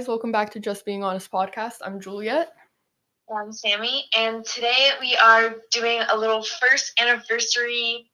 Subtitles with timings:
[0.00, 1.74] guys, welcome back to Just Being Honest podcast.
[1.84, 2.54] I'm Juliet.
[3.38, 8.10] I'm Sammy, and today we are doing a little first anniversary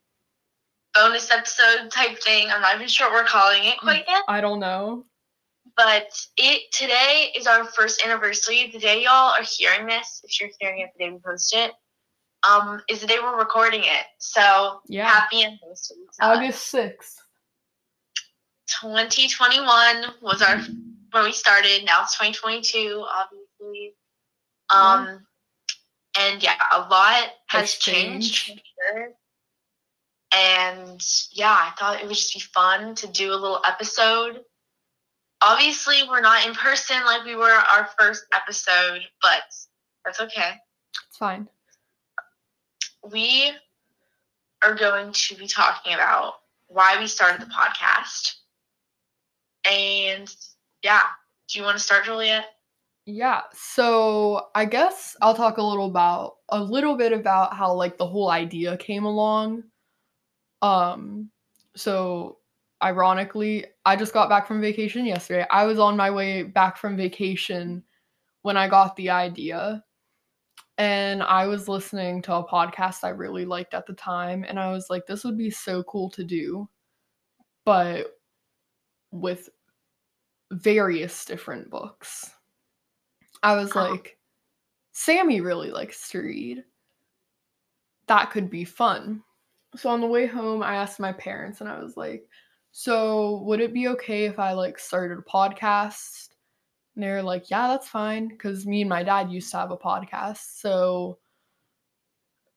[0.95, 2.49] bonus episode type thing.
[2.51, 5.07] I'm not even sure what we're calling it quite yet, I don't know.
[5.77, 8.69] but it today is our first anniversary.
[8.73, 11.71] The day y'all are hearing this, if you're hearing it the day we post it,
[12.51, 14.07] um, is the day we're recording it.
[14.19, 15.07] So Yeah.
[15.07, 15.99] happy anniversary.
[16.21, 17.23] August 6th.
[18.83, 20.61] 2021 was our
[21.13, 21.85] when we started.
[21.85, 23.95] Now it's 2022, obviously.
[24.71, 25.27] Um,
[26.19, 28.35] and yeah, a lot has, Has changed.
[28.35, 28.63] changed.
[28.93, 29.09] sure.
[30.35, 31.01] And
[31.33, 34.41] yeah, I thought it would just be fun to do a little episode.
[35.43, 39.43] Obviously, we're not in person like we were our first episode, but
[40.05, 40.55] that's okay.
[41.09, 41.49] It's fine.
[43.11, 43.53] We
[44.63, 46.35] are going to be talking about
[46.69, 48.35] why we started the podcast.
[49.71, 50.35] And
[50.83, 51.03] yeah,
[51.49, 52.47] do you want to start, Juliet?
[53.07, 53.43] Yeah.
[53.53, 58.07] So I guess I'll talk a little about a little bit about how like the
[58.07, 59.63] whole idea came along.
[60.61, 61.31] Um
[61.77, 62.39] so
[62.83, 65.47] ironically, I just got back from vacation yesterday.
[65.51, 67.85] I was on my way back from vacation
[68.43, 69.85] when I got the idea.
[70.79, 74.73] And I was listening to a podcast I really liked at the time and I
[74.73, 76.69] was like this would be so cool to do
[77.65, 78.19] but
[79.11, 79.49] with
[80.51, 82.31] various different books.
[83.43, 83.81] I was Oh.
[83.91, 84.19] like,
[84.93, 86.65] Sammy really likes to read.
[88.07, 89.23] That could be fun.
[89.75, 92.29] So on the way home, I asked my parents and I was like,
[92.73, 96.29] so would it be okay if I like started a podcast?
[96.95, 98.37] And they were like, yeah, that's fine.
[98.39, 100.59] Cause me and my dad used to have a podcast.
[100.59, 101.19] So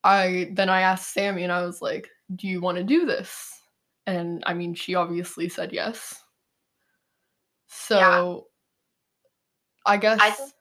[0.03, 3.59] I then I asked Sammy and I was like, do you want to do this?
[4.07, 6.23] And I mean, she obviously said yes.
[7.69, 8.49] So
[9.85, 10.51] I guess I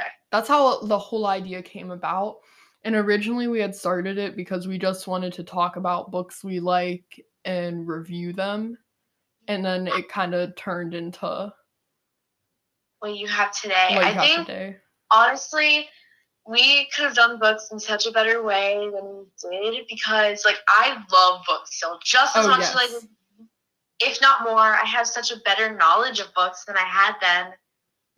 [0.00, 0.08] Okay.
[0.30, 2.38] that's how the whole idea came about.
[2.84, 6.60] And originally we had started it because we just wanted to talk about books we
[6.60, 8.78] like and review them.
[9.48, 11.54] And then it kind of turned into
[13.00, 13.98] What you have today.
[14.00, 14.78] you I have think today.
[15.10, 15.88] honestly,
[16.46, 20.58] we could have done books in such a better way than we did because, like,
[20.68, 23.00] I love books still just as Oh, much as I yes.
[23.00, 23.10] did,
[24.00, 24.58] if not more.
[24.58, 27.52] I have such a better knowledge of books than I had then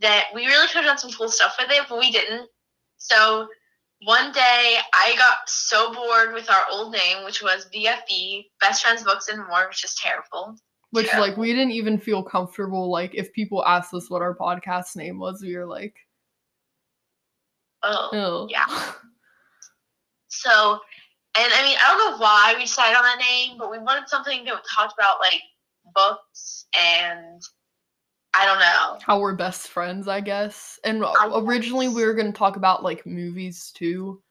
[0.01, 2.49] that we really could have done some cool stuff with it, but we didn't.
[2.99, 3.49] So
[4.05, 9.03] one day I got so bored with our old name, which was BFB, Best Friends
[9.03, 10.57] Books and More, which is terrible.
[10.91, 14.97] Which like we didn't even feel comfortable like if people asked us what our podcast
[14.97, 15.95] name was, we were like,
[17.83, 18.11] Oh.
[18.13, 18.67] oh Yeah.
[20.31, 20.79] So,
[21.39, 24.11] and I mean, I don't know why we decided on that name, but we wanted
[24.11, 25.41] something that talked about like
[25.95, 27.43] books and
[28.35, 28.99] I don't know.
[29.05, 30.79] how we're best friends, I guess.
[30.85, 34.23] And I originally we were gonna talk about like movies too.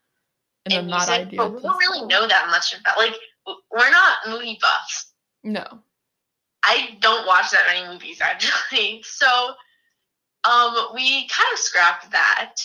[0.65, 1.37] And, And then that music, idea.
[1.37, 3.13] but we don't really know that much about like
[3.71, 5.13] we're not movie buffs.
[5.43, 5.65] No.
[6.63, 9.03] I don't watch that many movies actually.
[9.05, 9.53] So,
[10.49, 12.55] um, we kind of scrapped that.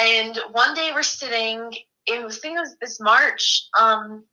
[0.00, 1.72] And one day we're sitting.
[2.06, 3.68] It was I think it was this March.
[3.78, 4.24] Um,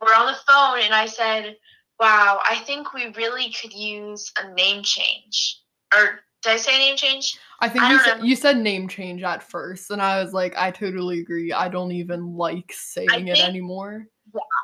[0.00, 1.56] we're on the phone, and I said,
[2.00, 5.60] "Wow, I think we really could use a name change."
[5.94, 7.38] Or did I say name change?
[7.60, 10.56] I think I you said you said name change at first, and I was like,
[10.56, 11.52] I totally agree.
[11.52, 14.06] I don't even like saying it think- anymore.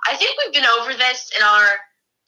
[0.09, 1.67] I think we've been over this in our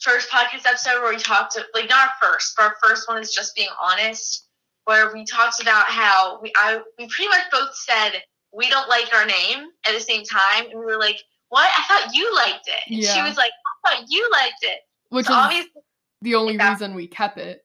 [0.01, 3.33] first podcast episode where we talked like not our first, but our first one is
[3.33, 4.49] just being honest,
[4.85, 8.23] where we talked about how we I we pretty much both said
[8.53, 11.71] we don't like our name at the same time, and we were like, "What?
[11.77, 15.27] I thought you liked it." And she was like, "I thought you liked it." Which
[15.27, 15.71] so is obviously,
[16.23, 17.65] the only reason we kept it.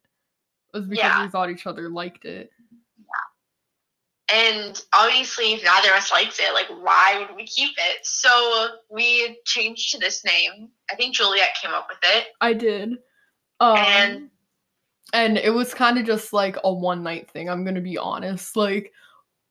[0.73, 1.23] Was because Yeah.
[1.23, 2.51] we thought each other liked it.
[2.97, 4.35] Yeah.
[4.35, 8.05] And obviously, if neither of us likes it, like, why would we keep it?
[8.05, 10.69] So we changed to this name.
[10.89, 12.27] I think Juliet came up with it.
[12.41, 12.93] I did.
[13.59, 14.29] Um, And-
[15.13, 17.49] and it was kind of just like a one night thing.
[17.49, 18.55] I'm gonna be honest.
[18.55, 18.91] Like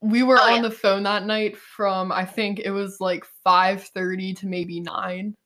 [0.01, 0.63] we were Oh, on yeah.
[0.63, 5.37] the phone that night from I think it was like five thirty to maybe nine.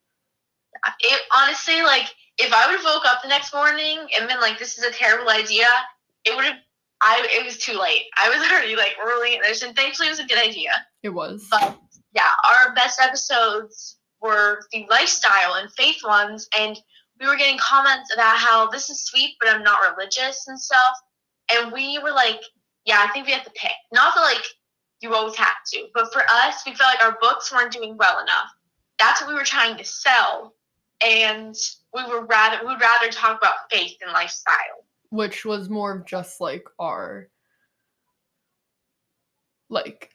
[1.01, 4.59] it honestly like if I would have woke up the next morning and been like,
[4.59, 5.67] "This is a terrible idea,"
[6.25, 6.57] it would have.
[7.03, 8.05] I it was too late.
[8.17, 9.37] I was already like really.
[9.37, 10.71] And thankfully it was a good idea.
[11.03, 11.47] It was.
[11.51, 11.79] But
[12.15, 16.79] yeah, our best episodes were the lifestyle and faith ones, and
[17.21, 20.97] we were getting comments about how this is sweet, but I'm not religious and stuff.
[21.53, 22.41] And we were like,
[22.85, 23.73] yeah, I think we have to pick.
[23.93, 24.45] Not that like
[25.01, 28.21] you always have to, but for us, we felt like our books weren't doing well
[28.21, 28.51] enough.
[28.99, 30.55] That's what we were trying to sell,
[31.05, 31.55] and
[31.95, 34.85] we were rather we would rather talk about faith and lifestyle.
[35.11, 37.29] which was more of just like our
[39.69, 40.11] like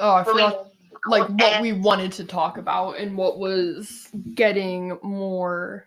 [0.00, 0.66] oh I we- forgot
[1.06, 5.86] like what and- we wanted to talk about and what was getting more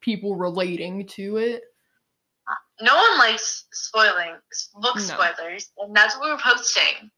[0.00, 1.62] people relating to it.
[2.80, 4.34] no one likes spoiling
[4.74, 5.00] book No.
[5.02, 7.10] spoilers, and that's what we were posting.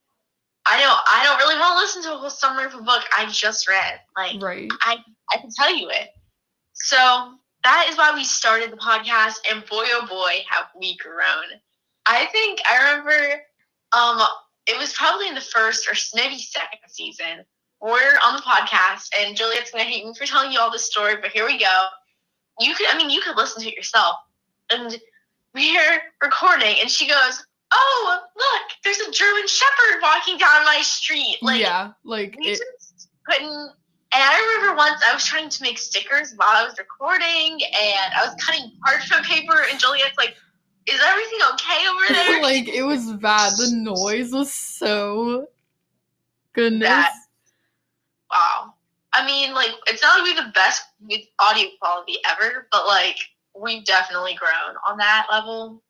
[0.69, 0.98] I don't.
[1.06, 3.69] I don't really want to listen to a whole summary of a book I just
[3.69, 4.00] read.
[4.16, 4.69] Like Right.
[4.82, 4.96] I
[5.37, 6.08] can tell you it.
[6.76, 7.32] So
[7.64, 11.61] that is why we started the podcast, and boy oh boy have we grown.
[12.06, 13.43] I think I remember
[13.93, 14.23] um
[14.67, 17.44] it was probably in the first or maybe second season.
[17.81, 21.17] We're on the podcast, and Juliet's gonna hate me for telling you all this story,
[21.20, 21.84] but here we go.
[22.58, 24.17] You could, I mean, you could listen to it yourself.
[24.70, 24.99] And
[25.55, 31.38] we're recording, and she goes, "Oh, look, there's a German Shepherd walking down my street."
[31.43, 33.72] Like, yeah, like we it, just couldn't.
[34.17, 38.15] And I remember once I was trying to make stickers while I was recording, and
[38.17, 40.35] I was cutting parchment paper, and Juliet's like,
[40.87, 43.53] "Is everything okay over there?" like it was bad.
[43.59, 45.49] The noise was so
[46.55, 46.89] goodness.
[46.89, 47.13] Bad.
[48.31, 48.73] wow.
[49.13, 52.87] I mean, like, it's not like we have the best with audio quality ever, but
[52.87, 53.19] like,
[53.55, 55.83] we've definitely grown on that level.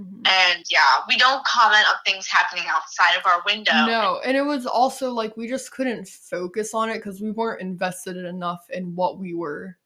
[0.00, 0.26] Mhm.
[0.26, 3.72] And yeah, we don't comment on things happening outside of our window.
[3.86, 7.60] No, and it was also like we just couldn't focus on it because we weren't
[7.60, 9.76] invested enough in what we were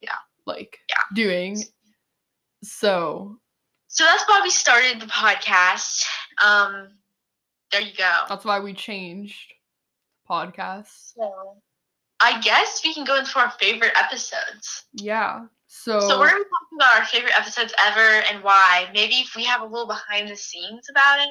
[0.00, 0.16] Yeah.
[0.46, 0.96] like Yeah.
[1.14, 1.62] doing.
[2.62, 3.38] So
[3.88, 6.06] So that's why we started the podcast.
[6.42, 6.96] Um,
[7.70, 8.24] there you go.
[8.28, 9.52] that's why we changed
[10.28, 11.12] podcasts.
[11.14, 11.60] So
[12.20, 14.84] I guess we can go into our favorite episodes.
[14.94, 15.46] Yeah.
[15.74, 18.90] So, So we're gonna be talking about our favorite episodes ever and why.
[18.92, 21.30] Maybe if we have a little behind the scenes about it,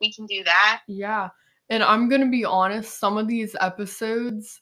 [0.00, 0.80] we can do that.
[0.88, 1.28] yeah.
[1.68, 4.58] And I'm going to be honest, some of these episodes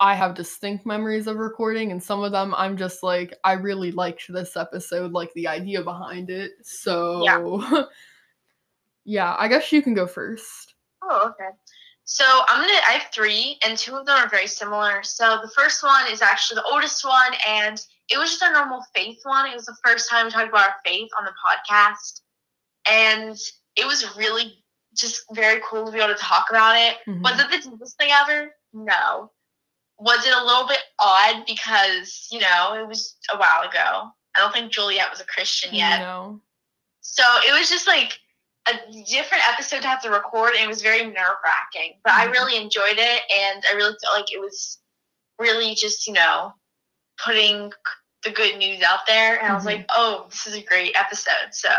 [0.00, 3.90] I have distinct memories of recording and some of them I'm just like I really
[3.90, 6.52] liked this episode, like the idea behind it.
[6.62, 7.84] So yeah,
[9.06, 10.74] yeah, I guess you can go first.
[11.02, 11.56] Oh, okay.
[12.04, 12.80] So I'm gonna.
[12.86, 15.02] I have three, and two of them are very similar.
[15.02, 17.80] So the first one is actually the oldest one, and
[18.12, 19.46] it was just a normal faith one.
[19.50, 22.20] It was the first time we talked about our faith on the podcast,
[22.88, 23.36] and
[23.76, 24.64] it was really
[24.94, 26.98] just very cool to be able to talk about it.
[27.06, 27.22] Mhm.
[27.22, 28.54] Was it the deepest thing ever?
[28.72, 29.32] No.
[29.98, 34.10] Was it a little bit odd because you know it was a while ago?
[34.36, 36.00] I don't think Juliet was a Christian yet.
[36.00, 36.40] No.
[37.00, 38.18] So it was just like
[38.68, 38.74] a
[39.08, 42.00] different episode to have to record, and it was very nerve wracking.
[42.04, 42.32] But I Mhm.
[42.32, 44.78] really enjoyed it, and I really felt like it was
[45.38, 46.54] really just, you know,
[47.18, 47.72] putting
[48.22, 49.38] the good news out there.
[49.38, 49.66] And I was Mhm.
[49.66, 51.52] like, oh, this is a great episode.
[51.52, 51.70] So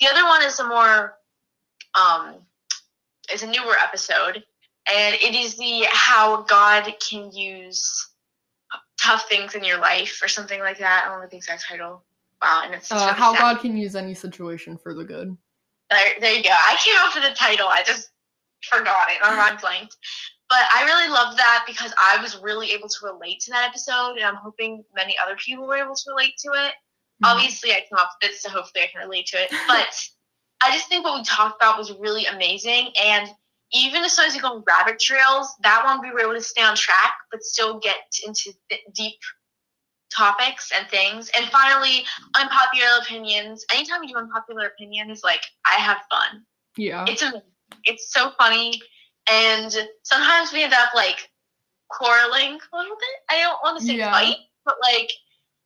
[0.00, 1.18] the other one is a more,
[1.94, 2.46] um,
[3.30, 4.44] is a newer episode,
[4.86, 8.08] and it is the how God can use
[9.00, 11.04] tough things in your life or something like that.
[11.04, 12.04] I don't know the exact title.
[12.40, 13.40] Wow, and it's Uh, really how sad.
[13.40, 15.36] God can use any situation for the good.
[15.90, 16.50] There, there you go.
[16.50, 17.68] I came up with the title.
[17.68, 18.10] I just
[18.62, 19.20] forgot it.
[19.20, 19.96] My mind blanked.
[20.52, 24.16] But I really loved that because I was really able to relate to that episode,
[24.16, 26.74] and I'm hoping many other people were able to relate to it.
[27.24, 27.30] Mhm.
[27.30, 29.48] Obviously, I came up with it, so hopefully I can relate to it.
[29.66, 29.88] But
[30.62, 32.92] I just think what we talked about was really amazing.
[33.02, 33.30] And
[33.72, 36.62] even as soon as you go rabbit trails, that one we were able to stay
[36.62, 39.20] on track, but still get into th- deep
[40.14, 41.30] topics and things.
[41.34, 42.04] And finally,
[42.34, 43.64] unpopular opinions.
[43.72, 46.44] Anytime you do unpopular opinions, like I have fun.
[46.76, 47.06] Yeah.
[47.08, 47.40] It's amazing.
[47.84, 48.82] It's so funny,
[49.30, 51.28] and sometimes we end up like
[51.88, 53.16] quarreling a little bit.
[53.30, 54.12] I don't want to say Yeah.
[54.12, 55.10] fight, but like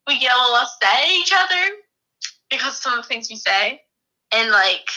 [0.06, 1.76] we get a little upset at each other
[2.50, 3.80] because of some of the things we say,
[4.32, 4.88] and like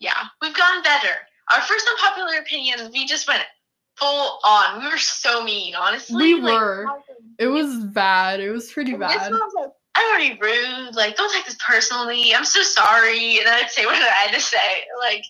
[0.00, 1.14] yeah, we've gotten better.
[1.54, 3.42] Our first unpopular opinions, we just went
[3.96, 4.82] full on.
[4.82, 6.16] We were so mean, honestly.
[6.34, 6.86] We Like, were.
[7.38, 8.40] It was bad.
[8.40, 9.32] It was pretty bad.
[9.94, 10.96] I'm already rude.
[10.96, 12.34] Like, don't take this personally.
[12.34, 13.38] I'm so sorry.
[13.38, 14.58] And then I'd say what I had to say.
[14.98, 15.24] Like,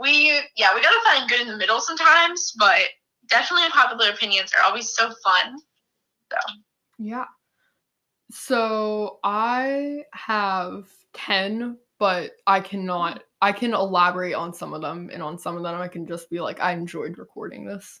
[0.00, 2.80] we, yeah, we gotta find good in the middle sometimes, but
[3.28, 5.56] definitely unpopular opinions are always so fun.
[6.32, 6.38] So
[6.98, 7.26] Yeah.
[8.30, 15.22] So I have 10, but I cannot I can elaborate on some of them and
[15.22, 18.00] on some of them I can just be like I enjoyed recording this.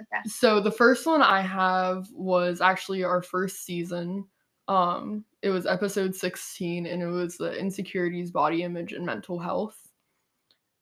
[0.00, 0.28] Okay.
[0.28, 4.24] So the first one I have was actually our first season.
[4.68, 9.76] Um it was episode 16 and it was the insecurities, body image and mental health.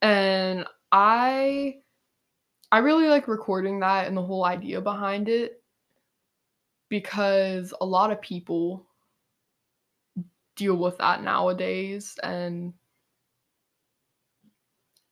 [0.03, 1.77] And I
[2.73, 5.63] I really like recording that and the whole idea behind it
[6.89, 8.87] because a lot of people
[10.57, 12.75] deal with that nowadays and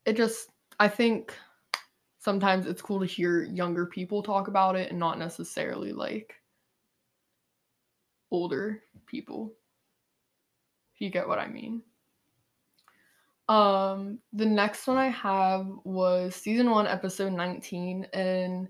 [0.04, 1.35] it just I think
[2.18, 6.35] sometimes it's cool to hear younger people talk about it and not necessarily like
[8.30, 9.52] older people.
[10.95, 11.83] If you get what I mean.
[13.49, 18.69] Um, the next one I have was season one, episode 19, and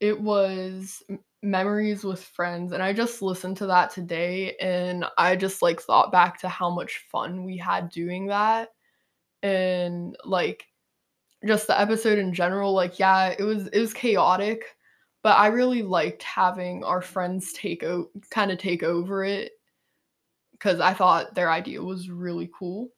[0.00, 1.02] it was
[1.42, 2.72] Memories with Friends.
[2.72, 6.70] And I just listened to that today and I just like thought back to how
[6.70, 8.70] much fun we had doing that.
[9.42, 10.66] And like
[11.46, 14.76] just the episode in general, like, yeah, it was it was chaotic,
[15.22, 19.52] but I really liked having our friends take o- kind of take over it
[20.52, 22.90] because I thought their idea was really cool.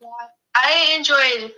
[0.00, 0.08] Yeah.
[0.54, 1.52] I enjoyed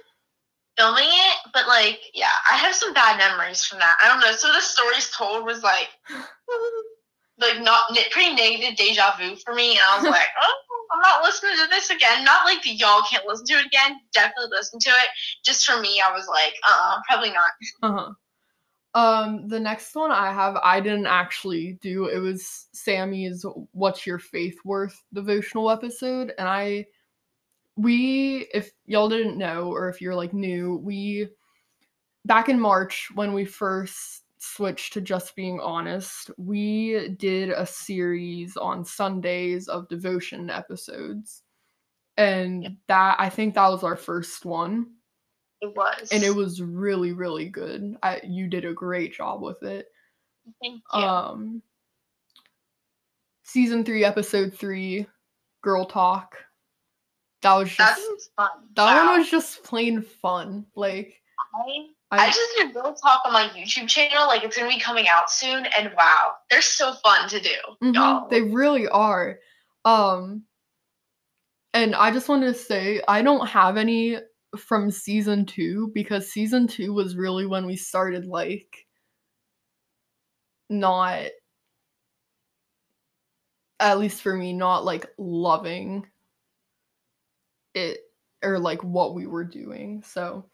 [0.77, 3.97] filming it, but like, yeah, I have some bad memories from that.
[4.03, 4.33] I don't know.
[4.33, 5.89] So the stories told was like,
[7.39, 7.81] like not
[8.11, 10.55] pretty negative deja vu for me, and I was like, oh,
[10.93, 12.25] I'm not listening to this again.
[12.25, 14.01] Not like y'all can't listen to it again.
[14.13, 15.09] Definitely listen to it.
[15.45, 17.51] Just for me, I was like, uh, probably not.
[17.83, 18.13] Uh huh.
[18.93, 22.07] Um, the next one I have, I didn't actually do.
[22.07, 26.87] It was Sammy's "What's Your Faith Worth" devotional episode, and I,
[27.77, 31.29] we, if y'all didn't know, or if you're like new, we,
[32.25, 38.57] back in March when we first switched to just being honest, we did a series
[38.57, 41.43] on Sundays of devotion episodes,
[42.17, 42.73] and Yep.
[42.89, 44.95] that I think that was our first one.
[45.63, 47.97] It was, and it was really really good.
[48.03, 49.89] I, you did a great job with it.
[50.63, 51.01] Thank you.
[51.01, 51.63] um
[53.43, 55.07] season three episode three
[55.63, 56.37] girl talk
[57.43, 58.49] that was that just was fun.
[58.77, 59.11] that Wow.
[59.13, 61.15] one was just plain fun like
[61.55, 64.27] I, I I, just did Real Talk on my YouTube channel.
[64.27, 67.95] Like it's gonna be coming out soon, and wow, they're so fun to do, Mhm,
[67.95, 68.29] y'all.
[68.29, 69.39] they really are
[69.87, 70.43] um
[71.73, 74.19] and i just wanted to say i don't have any
[74.59, 78.85] from season two because season two was really when we started like
[80.69, 81.23] not
[83.79, 86.07] at least for me not like loving
[87.75, 88.01] it
[88.43, 90.45] or like what we were doing so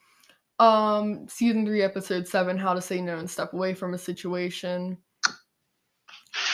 [0.59, 4.97] um season 3 episode 7 how to say no and step away from a situation.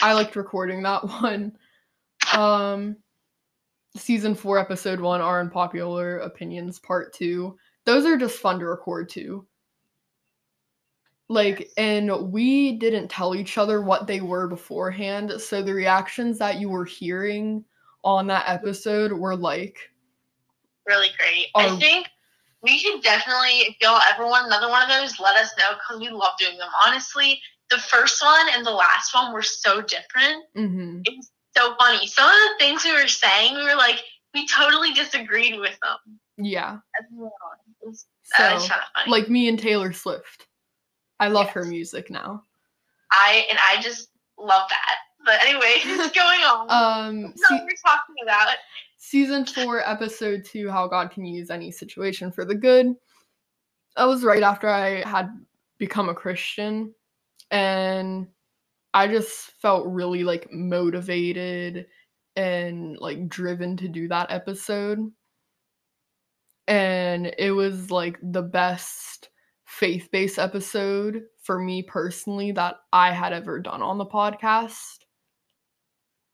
[0.01, 1.53] I liked recording that one.
[2.33, 2.97] Um
[3.95, 7.55] season 4 episode 1 our unpopular opinions part 2
[7.85, 9.45] those are just fun to record too.
[11.29, 16.59] Like and we didn't tell each other what they were beforehand so the reactions that
[16.59, 17.63] you were hearing
[18.03, 19.77] on that episode were like
[20.85, 21.47] really great.
[21.55, 22.07] I Um, think
[22.61, 25.99] we could definitely, if y'all ever want another one of those, let us know because
[25.99, 26.69] we love doing them.
[26.85, 30.43] Honestly, the first one and the last one were so different.
[30.55, 32.07] mhm, It was so funny.
[32.07, 34.01] Some of the things we were saying, we were like,
[34.33, 36.19] we totally disagreed with them.
[36.37, 37.57] yeah as we went on.
[37.81, 39.11] It was, so that was kind of funny.
[39.11, 40.47] like me and taylor swift
[41.19, 42.41] i love her music now
[43.11, 44.09] I and I just
[44.39, 44.95] love that.
[45.23, 46.67] But anyway, what's going on?
[46.71, 48.55] um That's se- not what we're talking about.
[49.03, 52.95] Season four, episode two, how God can use any situation for the good.
[53.97, 55.29] That was right after I had
[55.77, 56.95] become a Christian.
[57.51, 58.27] And
[58.93, 61.87] I just felt really like motivated
[62.37, 65.11] and like driven to do that episode.
[66.69, 69.29] And it was like the best
[69.65, 74.99] faith based episode for me personally that I had ever done on the podcast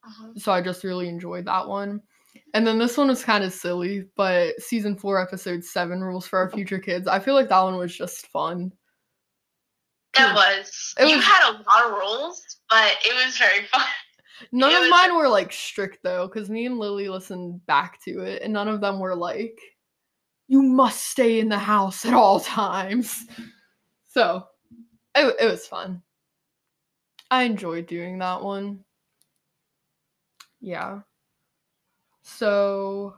[0.05, 0.33] uh-huh.
[0.37, 2.01] so I just really enjoyed that one.
[2.53, 6.39] And then this one was kind of silly, but season four, episode seven, rules for
[6.39, 7.07] our future kids.
[7.07, 8.71] I feel like that one was just fun.
[10.15, 10.95] That was.
[10.97, 13.85] It you was- had a lot of rules, but it was very fun.
[14.53, 18.21] None It of mine were like strict though, because me and Lily listened back to
[18.21, 19.59] it, and none of them were like,
[20.47, 23.25] "You must stay in the house at all times."
[24.11, 24.47] So
[25.13, 26.01] it it was fun.
[27.29, 28.83] I enjoyed doing that one.
[30.61, 31.01] Yeah.
[32.37, 33.15] So,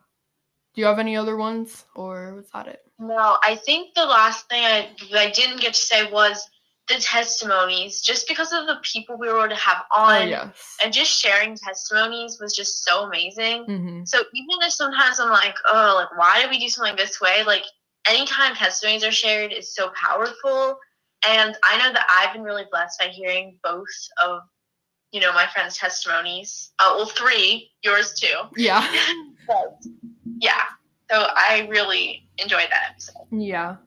[0.74, 2.82] do you have any other ones, or was that it?
[3.00, 6.48] No, I think the last thing I I didn't get to say was
[6.88, 10.78] the testimonies, just because of the people we were able to have Oh on, yes.
[10.84, 13.66] and just sharing testimonies was just so amazing.
[13.66, 17.22] hmm So even if sometimes I'm like, oh, like why did we do something this
[17.22, 17.44] way?
[17.46, 17.64] Like
[18.08, 20.78] anytime testimonies are shared is so powerful.
[21.28, 23.86] And I know that I've been really blessed by hearing both
[24.24, 24.42] of,
[25.12, 26.72] you know, my friends' testimonies.
[26.80, 28.36] Uh, well, three, yours too.
[28.58, 28.86] Yeah.
[29.48, 29.84] But,
[30.40, 30.62] yeah.
[31.12, 33.24] So I really enjoyed that episode.
[33.32, 33.78] Yeah.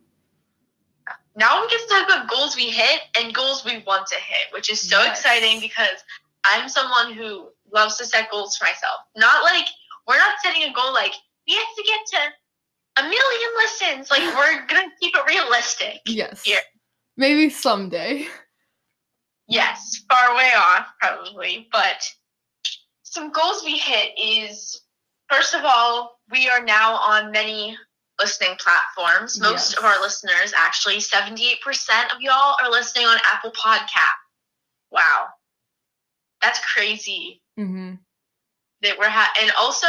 [1.36, 4.52] Now we get to talk about goals we hit and goals we want to hit,
[4.52, 5.18] which is so Yes.
[5.20, 6.04] exciting because
[6.44, 9.00] I'm someone who loves to set goals for myself.
[9.16, 9.66] Not like
[10.06, 11.12] we're not setting a goal like
[11.48, 14.10] we have to get to a million listens.
[14.10, 16.00] Like we're gonna keep it realistic.
[16.06, 16.42] Yes.
[16.44, 16.60] Here.
[17.16, 18.26] Maybe someday.
[19.46, 22.10] Yes, far way off probably, but
[23.02, 24.80] some goals we hit is
[25.30, 27.76] first of all, we are now on many
[28.18, 29.40] listening platforms.
[29.40, 29.78] Most Yes.
[29.78, 33.88] of our listeners, actually, 78% of y'all are listening on Apple Podcast.
[34.90, 35.28] Wow.
[36.40, 37.94] That's crazy hmm
[38.82, 39.86] that we're ha- and also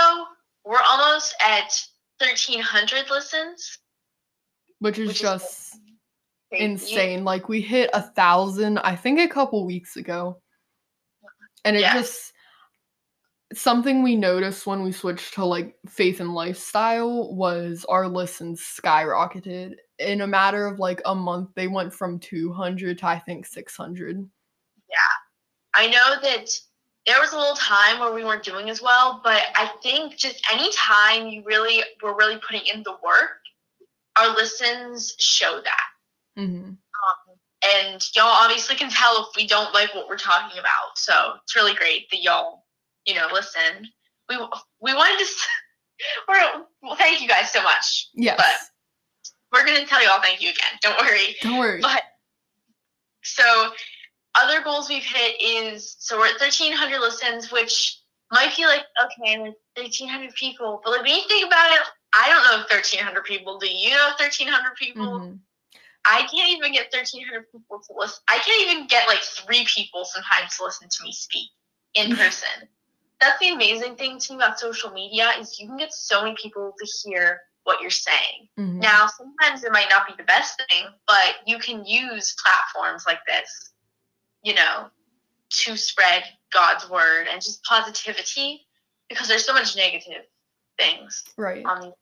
[0.63, 1.71] we're almost at
[2.19, 3.77] 1300 listens.
[4.79, 5.84] Which is Which just Crazy.
[6.51, 7.23] Insane.
[7.23, 10.41] Like we hit a thousand, I think a couple weeks ago.
[11.63, 12.31] And it just
[13.53, 19.75] something we noticed when we switched to like faith and lifestyle was our listens skyrocketed.
[19.99, 24.17] In a matter of like a month, they went from 200 to I think 600.
[24.89, 24.95] Yeah.
[25.73, 26.49] I know that
[27.05, 30.45] there was a little time where we weren't doing as well, but I think just
[30.51, 33.41] any time you really were really putting in the work,
[34.17, 35.83] our listens show that.
[36.35, 36.71] Hmm
[37.63, 40.97] And y'all obviously can tell if we don't like what we're talking about.
[40.97, 41.13] So
[41.43, 42.65] it's really great that y'all,
[43.05, 43.87] you know, listen.
[44.29, 44.37] We
[44.81, 45.31] we wanted to.
[46.27, 48.09] We're, well, thank you guys so much.
[48.13, 48.35] Yes.
[48.35, 50.77] But we're gonna tell y'all thank you again.
[50.81, 51.37] Don't worry.
[51.41, 51.79] Don't worry.
[51.81, 52.03] But
[53.23, 53.71] so
[54.35, 58.01] other goals we've hit is so we're at 1300 listens, which
[58.31, 61.79] might feel like okay, like 1300 people, but like when you think about it,
[62.13, 63.57] I don't know if 1300 people.
[63.57, 65.05] Do you know 1300 people?
[65.05, 65.39] Mhm.
[66.05, 68.23] I can't even get 1300 people to listen.
[68.27, 71.49] I can't even get like three people sometimes to listen to me speak
[71.95, 72.67] in person.
[73.19, 76.35] That's the amazing thing to me about social media is you can get so many
[76.41, 78.49] people to hear what you're saying.
[78.57, 78.75] Mhm.
[78.75, 83.19] Now, sometimes it might not be the best thing, but you can use platforms like
[83.25, 83.71] this,
[84.43, 84.91] you know,
[85.49, 88.67] to spread God's word and just positivity
[89.09, 90.25] because there's so much negative
[90.77, 91.65] things Right.
[91.65, 91.93] on.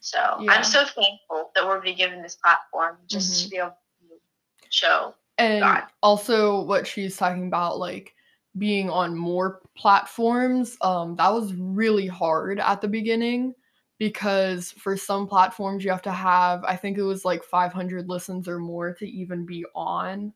[0.00, 0.52] So Yeah.
[0.52, 5.14] I'm so thankful that we're being given this platform just to be able to show.
[5.38, 5.84] and God.
[6.02, 8.14] also what she's talking about like
[8.58, 13.54] being on more platforms um that was really hard at the beginning
[13.98, 18.48] because for some platforms you have to have i think it was like 500 listens
[18.48, 20.32] or more to even be on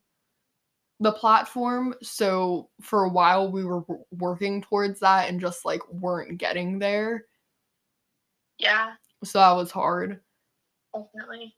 [1.00, 6.38] the platform so for a while we were working towards that and just like weren't
[6.38, 7.24] getting there
[8.59, 8.94] Yeah,
[9.25, 10.21] so that was hard
[10.95, 11.55] definitely.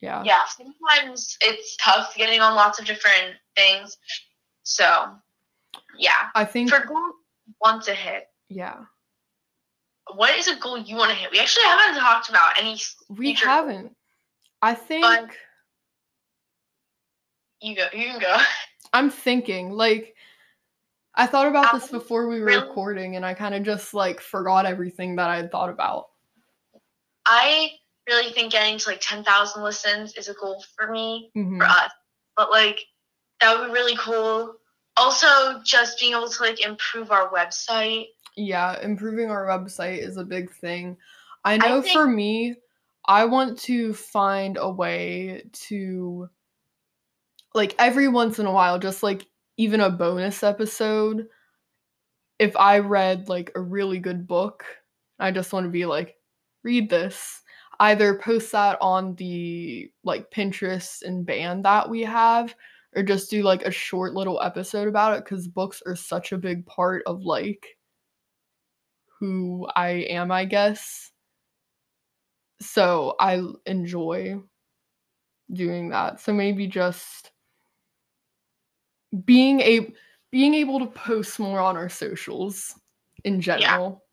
[0.00, 3.96] yeah Yeah, sometimes it's tough getting on lots of different things.
[4.62, 5.08] So,
[5.98, 6.28] yeah.
[6.34, 7.12] i think For goal
[7.60, 8.76] want to hit, yeah
[10.14, 11.30] what is a goal you want to hit?
[11.30, 12.80] We actually haven't talked about any.
[13.10, 13.94] we haven't
[14.62, 15.36] i think
[17.60, 17.86] You go.
[17.92, 18.36] You can go.
[18.92, 20.14] I'm thinking like
[21.14, 22.62] I thought about this Um, before we were really?
[22.68, 26.06] recording and I kind of just like forgot everything that I had thought about.
[27.28, 27.72] I
[28.08, 31.58] really think getting to like ten thousand listens is a goal for me Mhm.
[31.58, 31.92] for us.
[32.36, 32.80] But like
[33.40, 34.56] that would be really cool.
[34.96, 38.06] Also, just being able to like improve our website.
[38.36, 40.96] Yeah, improving our website is a big thing.
[41.44, 42.56] I I know think- for me,
[43.06, 46.28] I want to find a way to
[47.54, 51.28] like every once in a while just like even a bonus episode
[52.38, 54.64] if I read like a really good book,
[55.18, 56.14] I just want to be like
[56.62, 57.42] read this.
[57.80, 62.54] Either post that on the like Pinterest and band that we have
[62.96, 66.38] or just do like a short little episode about it cuz books are such a
[66.38, 67.78] big part of like
[69.20, 71.12] who I am, I guess.
[72.60, 74.40] So I enjoy
[75.52, 76.20] doing that.
[76.20, 77.30] So maybe just
[79.24, 79.92] being a
[80.30, 82.74] being able to post more on our socials
[83.24, 84.04] in general.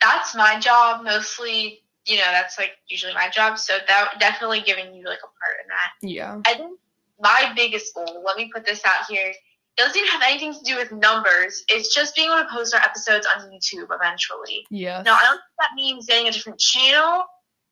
[0.00, 1.82] That's my job mostly.
[2.04, 3.58] You know, that's like usually my job.
[3.58, 6.08] So that definitely giving you like a part in that.
[6.08, 6.40] Yeah.
[6.46, 6.78] I think
[7.20, 9.32] my biggest goal, let me put this out here,
[9.76, 11.64] doesn't even have anything to do with numbers.
[11.68, 14.66] It's just being able to post our episodes on YouTube eventually.
[14.70, 15.02] Yeah.
[15.04, 17.24] Now, I don't think that means getting a different channel,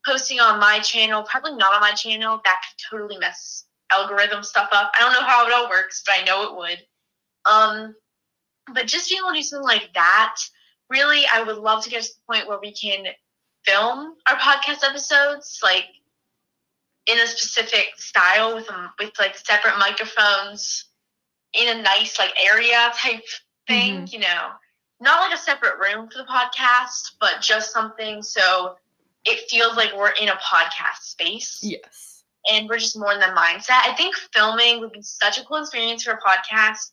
[0.07, 2.41] posting on my channel, probably not on my channel.
[2.45, 4.93] That could totally mess algorithm stuff up.
[4.95, 6.79] I don't know how it all works, but I know it would.
[7.51, 7.95] Um,
[8.73, 10.37] but just being able to do something like that,
[10.95, 13.05] really, I would love to get to the point where we can
[13.67, 15.87] film our podcast episodes, like
[17.07, 20.87] in a specific style with um, with like separate microphones
[21.53, 23.25] in a nice like area type
[23.67, 24.51] thing, you know.
[25.01, 28.77] Not like a separate room for the podcast, but just something so
[29.25, 32.25] it feels like we're in a podcast space yes.
[32.51, 33.81] and we're just more in the mindset.
[33.83, 36.93] I think filming would be such a cool experience for a podcast.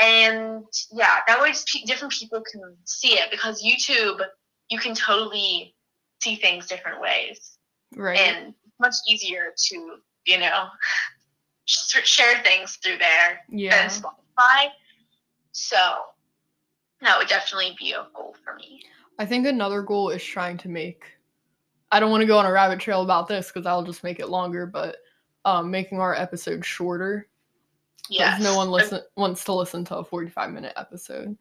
[0.00, 1.52] And yeah, that way
[1.84, 4.20] different people can see it because YouTube,
[4.68, 5.74] you can totally
[6.22, 7.58] see things different ways
[7.94, 8.18] Right.
[8.18, 10.66] and much easier to, you know,
[11.66, 13.88] share things through there yeah.
[13.88, 14.70] than Spotify.
[15.52, 15.76] So
[17.00, 18.82] that would definitely be a goal for me.
[19.18, 21.04] I think another goal is trying to make
[21.92, 24.18] I don't want to go on a rabbit trail about this because I'll just make
[24.18, 24.96] it longer, but
[25.44, 27.28] um, making our episode shorter.
[28.08, 28.38] Yes.
[28.38, 31.36] Because no one listen wants to listen to a 45 minute episode.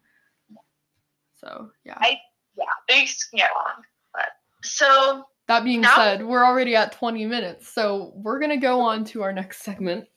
[1.39, 1.97] So yeah.
[1.97, 2.19] I-
[2.58, 3.84] Yeah, things can get long.
[4.13, 4.30] But
[4.63, 9.04] so That being Now- said, we're already at 20 minutes, so we're gonna go on
[9.06, 10.08] to our next segment.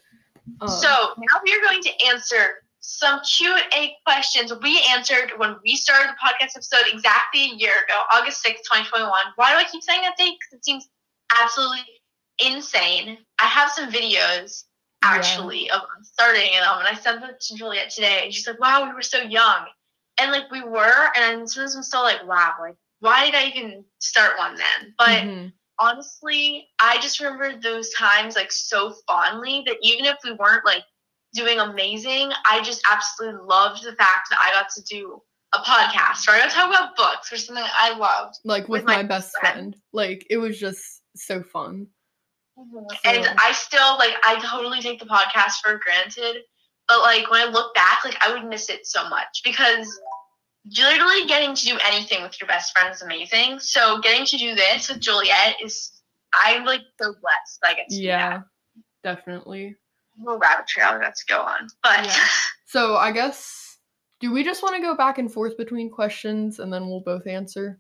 [0.61, 5.33] Um, so now we are going to answer some Q and A questions we answered
[5.38, 9.24] when we started the podcast episode exactly a year ago, August sixth, twenty twenty one.
[9.37, 10.37] Why do I keep saying that date?
[10.38, 10.88] Because it seems
[11.40, 11.85] absolutely
[12.40, 13.18] insane.
[13.38, 14.64] I have some videos
[15.05, 15.17] Yeah.
[15.19, 18.87] actually of starting them, and I sent them to Juliet today, and she's like, "Wow,
[18.87, 19.67] we were so young,"
[20.19, 23.85] and like we were, and sometimes I'm still like, "Wow, like why did I even
[23.99, 25.53] start one then?" But mhm.
[25.79, 30.85] honestly, I just remember those times like so fondly that even if we weren't like
[31.35, 35.21] doing amazing, I just absolutely loved the fact that I got to do
[35.55, 38.38] a podcast, or I got to talk about books or something I loved.
[38.45, 39.55] like with, with my, my best friend.
[39.55, 39.77] friend.
[39.93, 41.88] Like it was just so fun.
[42.57, 46.43] And I still like I totally take the podcast for granted,
[46.88, 49.87] but like when I look back, like I would miss it so much because
[50.64, 53.59] literally getting to do anything with your best friend is amazing.
[53.61, 56.01] So getting to do this with Juliet is
[56.33, 58.09] I'm like so blessed I get to do that.
[58.09, 58.40] Yeah,
[59.03, 59.77] definitely.
[60.19, 61.69] little rabbit trail that's go on.
[61.83, 62.17] But Yeah.
[62.67, 63.79] So I guess
[64.19, 67.27] do we just want to go back and forth between questions and then we'll both
[67.29, 67.79] answer?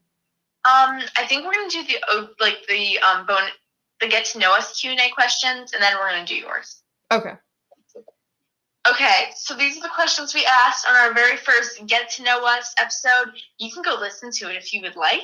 [0.66, 3.48] um, I think we're gonna do the like the um bone
[4.04, 6.82] the get to know us Q and A questions, and then we're gonna do yours.
[7.12, 7.32] Okay.
[8.86, 12.44] Okay, so these are the questions we asked on our very first get to know
[12.44, 13.32] us episode.
[13.58, 15.22] You can go listen to it if you would like.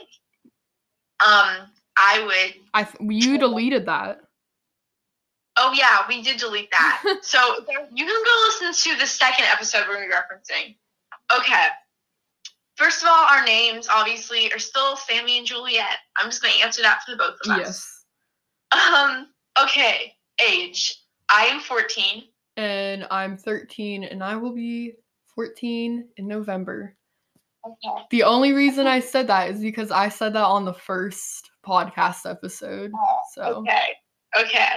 [1.23, 2.55] Um, I would.
[2.73, 4.23] I th- you deleted that.
[5.59, 7.03] Oh yeah, we did delete that.
[7.23, 7.39] so
[7.95, 10.77] you can go listen to the second episode we're referencing.
[11.37, 11.67] Okay.
[12.77, 15.99] First of all, our names obviously are still Sammy and Juliet.
[16.17, 17.59] I'm just gonna answer that for the both of us.
[17.59, 18.00] Yes.
[18.73, 19.29] Um.
[19.63, 20.15] Okay.
[20.45, 20.97] Age.
[21.31, 22.25] I am 14.
[22.57, 24.95] And I'm 13 and I will be
[25.35, 26.97] 14 in November.
[27.67, 28.05] Okay.
[28.11, 32.29] The only reason I said that is because I said that on the first podcast
[32.29, 32.93] episode.
[33.35, 33.95] So Okay.
[34.39, 34.69] Okay.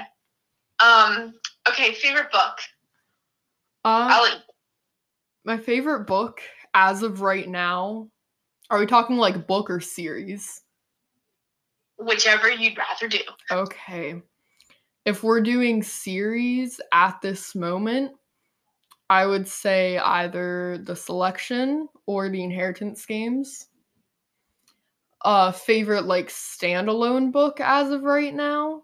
[0.79, 1.33] Um.
[1.67, 1.93] Okay.
[1.93, 2.59] Favorite book.
[3.85, 4.41] Um, I'll
[5.45, 6.41] my favorite book
[6.73, 8.09] as of right now.
[8.69, 10.61] Are we talking like book or series?
[11.97, 13.19] Whichever you'd rather do.
[13.51, 14.21] Okay.
[15.05, 18.13] If we're doing series at this moment,
[19.09, 23.67] I would say either The Selection or The Inheritance Games.
[25.25, 28.83] Uh favorite like standalone book as of right now.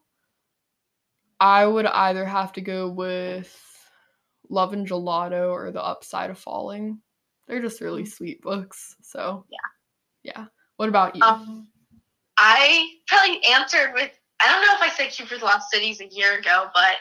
[1.41, 3.53] I would either have to go with
[4.49, 7.01] Love and Gelato or The Upside of Falling.
[7.47, 8.95] They're just really sweet books.
[9.01, 9.57] So Yeah.
[10.23, 10.45] Yeah.
[10.77, 11.21] What about you?
[11.23, 11.67] Um,
[12.39, 15.99] I probably answered with I don't know if I said Keeper of the Lost Cities
[15.99, 16.95] a year ago, but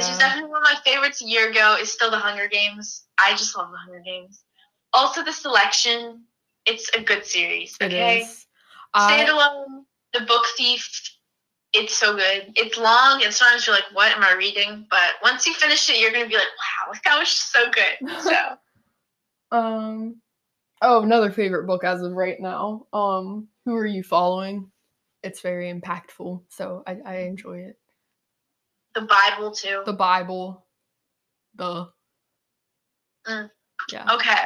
[0.00, 1.76] this is definitely one of my favorites a year ago.
[1.80, 3.04] Is still the Hunger Games.
[3.20, 4.42] I just love the Hunger Games.
[4.92, 6.24] Also, the Selection.
[6.66, 7.76] It's a good series.
[7.80, 8.26] Okay.
[8.94, 11.16] I- Standalone, The Book Thief.
[11.72, 12.52] It's so good.
[12.56, 16.00] It's long, and sometimes you're like, "What am I reading?" But once you finish it,
[16.00, 18.32] you're gonna be like, "Wow, that was so good." So.
[19.52, 20.16] Um
[20.80, 22.86] oh, another favorite book as of right now.
[22.92, 24.71] Um who are you following?
[25.22, 27.78] It's very impactful, so I, I enjoy it.
[28.94, 29.82] The Bible too.
[29.86, 30.66] The Bible.
[31.54, 31.88] The
[33.26, 33.50] Mm.
[33.90, 34.14] Yeah.
[34.14, 34.44] Okay.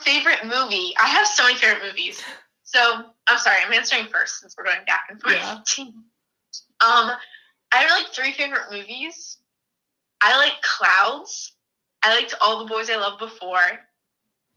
[0.00, 0.94] Favorite movie?
[1.00, 2.22] I have so many favorite movies.
[2.62, 2.78] So
[3.26, 5.34] I'm sorry, I'm answering first since we're going back and forth.
[5.34, 5.54] Yeah.
[5.78, 7.16] um,
[7.72, 9.38] I have like three favorite movies.
[10.20, 11.54] I like Clouds.
[12.02, 13.58] I liked All the Boys I Loved Before.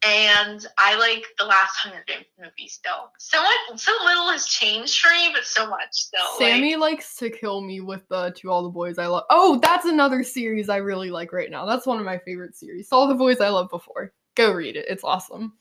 [0.03, 3.11] And I like the last Hunger Games movie still.
[3.19, 6.19] So much, so little has changed for me, but so much still.
[6.39, 9.25] Sammy Like, likes to kill me with the To All the Boys I Love.
[9.29, 11.67] Oh, that's another series I really like right now.
[11.67, 12.89] That's one of my favorite series.
[12.89, 14.11] To All the Boys I Love Before.
[14.35, 14.85] Go read it.
[14.89, 15.53] It's awesome.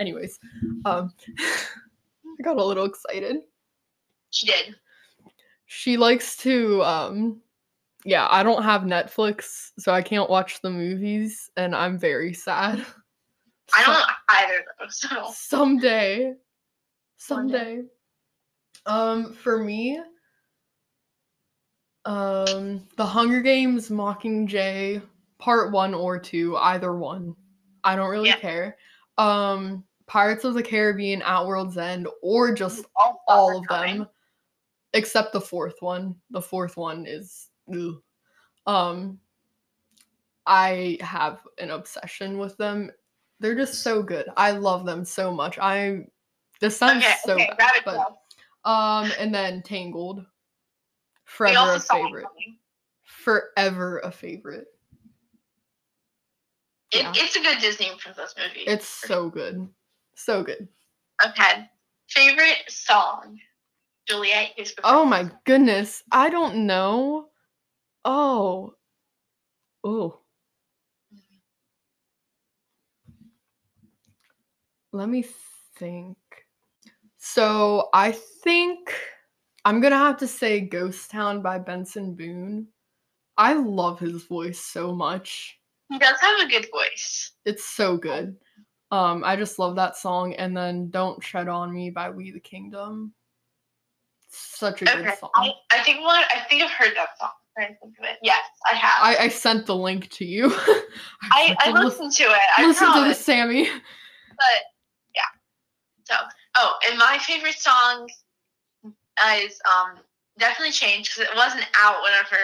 [0.00, 0.40] Anyways,
[0.84, 3.36] um I got a little excited.
[4.30, 4.74] she did.
[5.66, 7.40] she likes to um
[8.04, 12.84] yeah i don't have netflix so i can't watch the movies and i'm very sad
[13.74, 14.86] I don't either though.
[14.88, 16.34] So someday
[17.16, 17.82] someday
[18.84, 20.00] um for me
[22.04, 25.02] um the hunger games mockingjay
[25.38, 27.34] part one or two either one
[27.84, 28.36] i don't really Yeah.
[28.38, 28.76] care
[29.18, 34.06] um pirates of the caribbean at world's end or just all, all of them
[34.94, 38.00] except the fourth one the fourth one is ugh.
[38.66, 39.18] um
[40.46, 42.90] i have an obsession with them
[43.40, 46.04] they're just so good i love them so much i
[46.60, 48.16] this sounds Okay, so okay, bad, but.
[48.64, 50.24] Um, and then Tangled.
[51.24, 52.26] Forever a favorite.
[53.04, 54.66] Forever a favorite.
[56.92, 57.12] It, Yeah.
[57.14, 58.64] It's a good Disney princess movie.
[58.66, 59.68] It's so good.
[60.14, 60.68] So good.
[61.24, 61.68] okay.
[62.08, 63.38] Favorite song,
[64.08, 64.52] Juliet.
[64.56, 66.02] Who's Oh my goodness.
[66.12, 67.28] I don't know.
[68.04, 68.74] Oh.
[69.84, 70.20] Oh.
[74.96, 75.26] Let me
[75.78, 76.16] think.
[77.18, 78.94] So I think
[79.66, 82.68] I'm gonna have to say Ghost Town by Benson Boone.
[83.36, 85.58] I love his voice so much.
[85.90, 87.32] He does have a good voice.
[87.44, 88.38] It's so good.
[88.90, 90.32] Um, I just love that song.
[90.36, 93.12] And then Don't Tread on Me by We the Kingdom.
[94.30, 95.30] Such a good song.
[95.34, 97.28] I, I think what I think I've heard that song.
[97.58, 98.16] I'm trying to think of it.
[98.22, 98.40] Yes,
[98.72, 99.02] I have.
[99.02, 100.46] I, I sent the link to you.
[101.32, 102.40] I, I like, listened to it.
[102.56, 103.68] I listen to this, Sammy.
[104.28, 104.62] But.
[106.06, 106.14] So
[106.56, 108.08] oh, and my favorite song
[109.38, 109.98] is um
[110.38, 112.36] definitely changed because it wasn't out whenever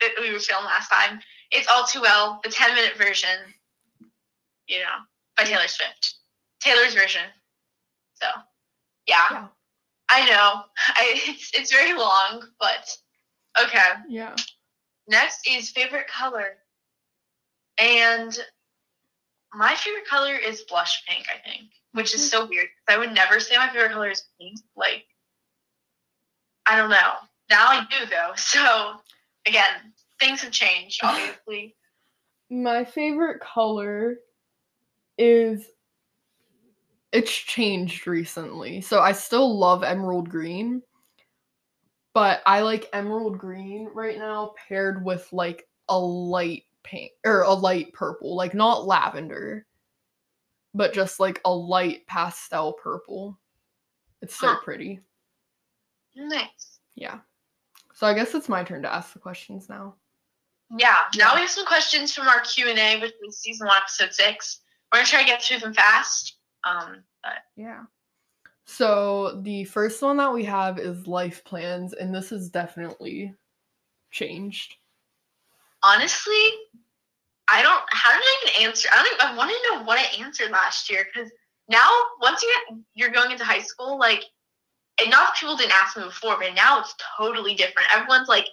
[0.00, 1.20] it, we were filming last time.
[1.52, 3.38] It's all too well the ten minute version.
[4.68, 4.98] You know,
[5.36, 6.14] by Taylor Swift.
[6.60, 7.22] Taylor's version.
[8.14, 8.26] So
[9.06, 9.46] yeah, Yeah.
[10.10, 10.62] I know.
[10.88, 12.96] I it's it's very long, but
[13.62, 13.90] okay.
[14.08, 14.34] Yeah.
[15.08, 16.56] Next is favorite color.
[17.78, 18.36] And
[19.54, 22.68] my favorite color is blush pink, I think, which is so weird.
[22.88, 24.58] I would never say my favorite color is pink.
[24.76, 25.06] Like,
[26.66, 27.14] I don't know.
[27.48, 28.32] Now I do, though.
[28.36, 28.96] So,
[29.46, 31.74] again, things have changed, obviously.
[32.50, 34.16] My favorite color
[35.16, 35.64] is
[37.12, 38.82] it's changed recently.
[38.82, 40.82] So I still love emerald green,
[42.12, 47.54] but I like emerald green right now paired with like a light pink or a
[47.54, 49.64] light purple, like not lavender,
[50.76, 53.38] but just like a light pastel purple.
[54.22, 54.60] It's so Huh.
[54.62, 55.00] pretty.
[56.14, 56.78] nice.
[56.94, 57.20] Yeah.
[57.94, 59.96] So I guess it's my turn to ask the questions now.
[60.76, 60.96] Yeah.
[61.16, 64.12] Now we have some questions from our Q and A, which is season one, episode
[64.14, 64.60] six.
[64.92, 66.36] We're gonna try to get through them fast.
[66.64, 67.84] Um, but Yeah.
[68.64, 73.34] So the first one that we have is life plans, and this has definitely
[74.10, 74.76] changed.
[75.82, 76.48] honestly,
[77.48, 77.82] I don't.
[77.90, 78.88] How did I even answer?
[78.92, 79.06] I don't.
[79.06, 81.30] Even, I want to know what I answered last year because
[81.68, 81.88] now,
[82.20, 84.24] once you you're going into high school, like,
[85.04, 87.88] enough people didn't ask me before, but now it's totally different.
[87.92, 88.46] Everyone's like,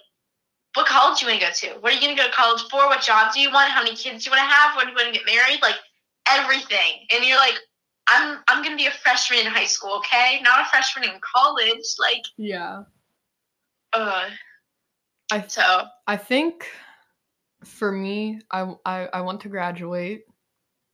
[0.74, 1.80] "What college do you want to go to?
[1.80, 2.86] What are you going to go to college for?
[2.86, 3.70] What job do you want?
[3.70, 4.76] How many kids do you want to have?
[4.76, 5.60] When do you want to get married?
[5.62, 5.76] Like,
[6.28, 7.58] everything." And you're like,
[8.08, 10.40] "I'm I'm going to be a freshman in high school, okay?
[10.42, 12.84] Not a freshman in college." Like, Yeah.
[13.92, 14.30] uh.
[15.32, 16.68] I So I think
[17.64, 20.24] for me, I I, I want to graduate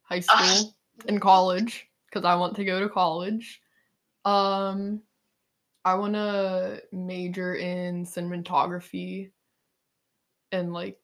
[0.03, 0.75] high school
[1.07, 3.61] and college because I want to go to college.
[4.25, 5.03] Um
[5.85, 9.31] I want to major in cinematography
[10.53, 10.99] and like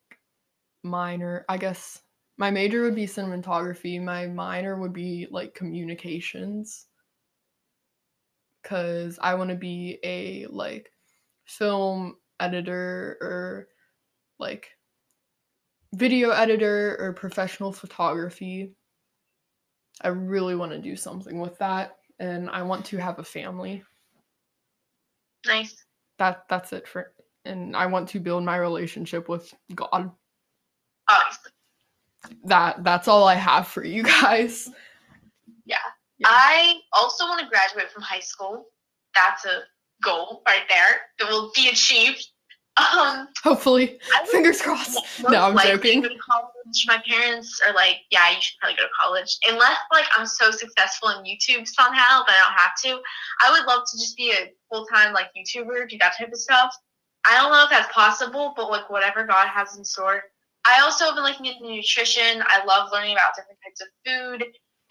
[0.83, 2.02] minor, I guess
[2.37, 6.87] my major would be cinematography, my minor would be like communications
[8.62, 10.92] cuz I want to be a like
[11.44, 13.68] film editor or
[14.38, 14.76] like
[15.96, 18.72] video editor or professional photography.
[20.02, 23.82] I really want to do something with that and I want to have a family.
[25.46, 25.85] nice.
[26.18, 27.12] That that's it for
[27.44, 30.11] and I want to build my relationship with God.
[31.09, 31.52] Obviously.
[32.44, 34.70] That that's all I have for you guys.
[35.64, 35.76] Yeah.
[36.24, 38.66] I also want to graduate from high school.
[39.14, 39.61] That's a
[40.02, 42.26] goal right there that will be achieved.
[42.77, 43.99] Um, Hopefully.
[44.21, 44.99] Would Fingers crossed.
[45.29, 46.03] No, I'm joking.
[46.03, 46.85] College.
[46.87, 50.51] My parents are like, "Yeah, you should probably go to college." Unless like I'm so
[50.51, 53.03] successful in YouTube somehow that I don't have to.
[53.45, 56.39] I would love to just be a full time like YouTuber, do that type of
[56.39, 56.75] stuff.
[57.29, 60.23] I don't know if that's possible, but like whatever God has in store.
[60.67, 62.43] I also have been looking into nutrition.
[62.47, 64.45] I love learning about different types of food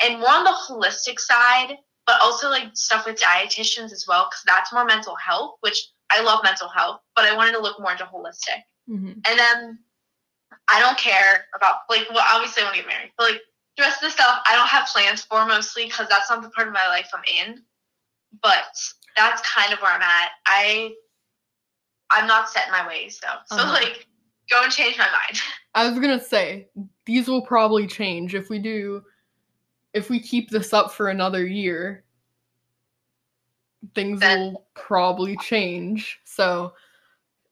[0.04, 4.44] and more on the holistic side, but also like stuff with dietitians as well, because
[4.46, 7.92] that's more mental health, which I love mental health, but I wanted to look more
[7.92, 8.64] into holistic.
[8.90, 9.22] Mhm.
[9.28, 9.80] And then
[10.72, 13.42] I don't care about like well obviously I want to get married, but like
[13.78, 16.50] the rest of the stuff I don't have plans for mostly because that's not the
[16.50, 17.64] part of my life I'm in.
[18.42, 18.66] But
[19.18, 20.30] that's kind of where I'm at.
[20.46, 20.94] I
[22.12, 23.40] I'm not set in my ways though.
[23.48, 23.74] So Uh-huh.
[23.74, 24.08] like
[24.50, 25.42] go and change my mind.
[25.76, 26.70] I was gonna say
[27.06, 29.04] these will probably change if we do
[29.94, 32.05] if we keep this up for another year.
[33.96, 36.20] Things will probably change.
[36.26, 36.74] So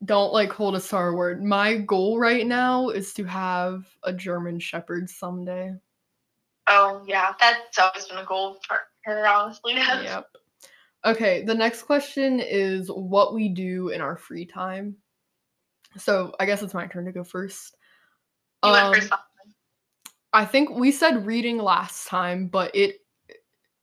[0.06, 1.44] don't like hold a our word.
[1.44, 5.74] My goal right now is to have a German Shepherd someday.
[6.68, 9.76] Oh yeah, that's always been a goal for her honestly.
[9.78, 10.28] Yep.
[11.06, 14.96] Okay, the next question is what we do in our free time.
[15.98, 17.76] So I guess it's my turn to go first.
[18.64, 19.14] You Um, went first.
[20.32, 23.02] I think we said reading last time, but it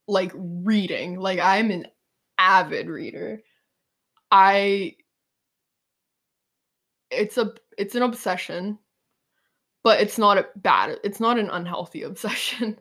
[0.08, 1.86] like reading, like I'm an
[2.40, 3.42] avid reader.
[4.32, 4.96] I
[7.10, 8.78] it's a it's an obsession,
[9.82, 12.78] but it's not a bad it's not an unhealthy obsession.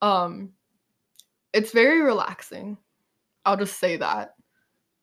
[0.00, 0.52] Um
[1.52, 2.78] it's very relaxing.
[3.44, 4.34] I'll just say that.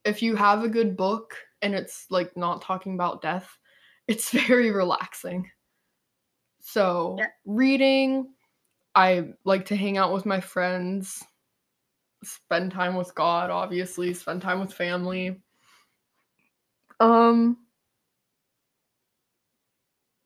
[0.05, 3.49] If you have a good book and it's like not talking about death,
[4.07, 5.49] it's very relaxing.
[6.61, 7.27] So, Yeah.
[7.45, 8.33] reading,
[8.95, 11.23] I like to hang out with my friends,
[12.23, 15.41] spend time with God, obviously, spend time with family.
[16.99, 17.57] Um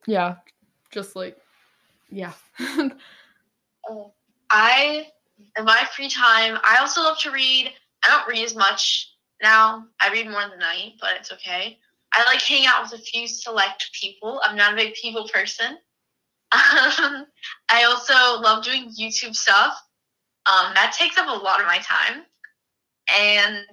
[0.06, 0.36] yeah,
[0.90, 1.36] just like
[2.10, 2.32] yeah.
[3.90, 4.12] Um,
[4.50, 5.08] I,
[5.58, 7.70] in my free time, I also love to read.
[8.04, 9.86] I don't read as much now.
[10.00, 11.78] I read more in the night, but it's okay.
[12.14, 14.40] I like hanging out with a few select people.
[14.44, 15.78] I'm not a big people person.
[16.52, 17.26] Um,
[17.68, 19.76] I also love doing YouTube stuff.
[20.46, 22.22] Um, that takes up a lot of my time,
[23.18, 23.64] and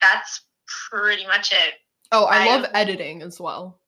[0.00, 0.42] that's
[0.90, 1.74] pretty much it.
[2.12, 3.78] oh, I, I- love editing as well.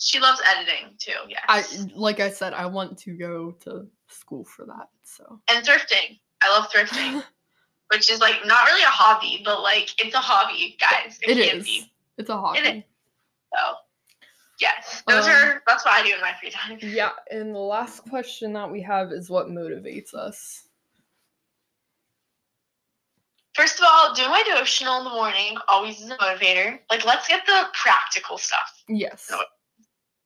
[0.00, 1.10] She loves editing too.
[1.28, 1.40] Yeah.
[1.48, 1.64] I
[1.96, 4.88] like I said I want to go to school for that.
[5.02, 6.20] So and thrifting.
[6.40, 7.24] I love thrifting.
[7.90, 11.18] which is like not really a hobby, but like it's a hobby, guys.
[11.22, 11.64] It, it can is.
[11.64, 11.92] be.
[12.16, 12.86] It's a hobby.
[13.52, 13.74] So
[14.60, 16.78] yes, those Um, are that's what I do in my free time.
[16.80, 20.67] Yeah, and the last question that we have is what motivates us.
[23.58, 26.78] First of all, doing my devotional in the morning always is a motivator.
[26.92, 28.84] Like let's get the practical stuff.
[28.88, 29.28] Yes.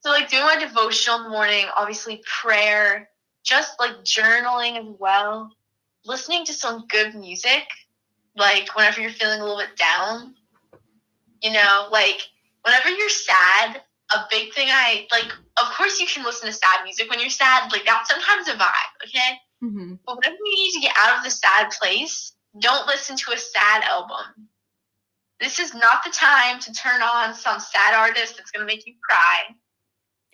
[0.01, 3.09] So like doing my devotional in the morning, obviously prayer,
[3.43, 5.51] just like journaling as well.
[6.05, 7.65] Listening to some good music,
[8.37, 10.35] like whenever you're feeling a little bit down.
[11.43, 12.21] You know, like
[12.65, 13.81] whenever you're sad,
[14.15, 17.31] a big thing I like of course you can listen to sad music when you're
[17.31, 19.39] sad, like that's sometimes a vibe, okay?
[19.61, 23.33] hmm But whenever you need to get out of the sad place, don't listen to
[23.33, 24.49] a sad album.
[25.41, 28.95] This is not the time to turn on some sad artist that's gonna make you
[29.09, 29.55] cry.